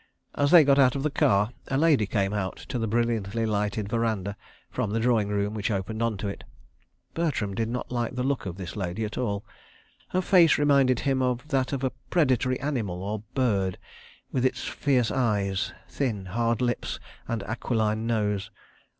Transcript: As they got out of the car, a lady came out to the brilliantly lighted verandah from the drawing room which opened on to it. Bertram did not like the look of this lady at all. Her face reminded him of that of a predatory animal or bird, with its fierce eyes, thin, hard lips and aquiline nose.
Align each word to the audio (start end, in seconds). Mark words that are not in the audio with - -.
As 0.33 0.49
they 0.49 0.63
got 0.63 0.79
out 0.79 0.95
of 0.95 1.03
the 1.03 1.11
car, 1.11 1.51
a 1.67 1.77
lady 1.77 2.07
came 2.07 2.33
out 2.33 2.55
to 2.69 2.79
the 2.79 2.87
brilliantly 2.87 3.45
lighted 3.45 3.87
verandah 3.87 4.35
from 4.71 4.89
the 4.89 4.99
drawing 4.99 5.27
room 5.27 5.53
which 5.53 5.69
opened 5.69 6.01
on 6.01 6.17
to 6.17 6.27
it. 6.27 6.43
Bertram 7.13 7.53
did 7.53 7.69
not 7.69 7.91
like 7.91 8.15
the 8.15 8.23
look 8.23 8.47
of 8.47 8.57
this 8.57 8.75
lady 8.75 9.05
at 9.05 9.15
all. 9.15 9.45
Her 10.09 10.21
face 10.23 10.57
reminded 10.57 11.01
him 11.01 11.21
of 11.21 11.49
that 11.49 11.71
of 11.71 11.83
a 11.83 11.91
predatory 12.09 12.59
animal 12.61 13.03
or 13.03 13.19
bird, 13.35 13.77
with 14.31 14.43
its 14.43 14.63
fierce 14.63 15.11
eyes, 15.11 15.71
thin, 15.87 16.25
hard 16.25 16.61
lips 16.63 16.99
and 17.27 17.43
aquiline 17.43 18.07
nose. 18.07 18.49